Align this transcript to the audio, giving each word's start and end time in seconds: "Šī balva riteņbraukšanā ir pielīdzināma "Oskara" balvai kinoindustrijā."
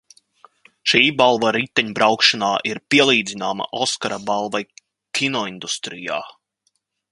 "Šī 0.91 1.01
balva 1.19 1.51
riteņbraukšanā 1.57 2.49
ir 2.71 2.81
pielīdzināma 2.95 3.69
"Oskara" 3.83 4.19
balvai 4.31 4.65
kinoindustrijā." 5.21 6.21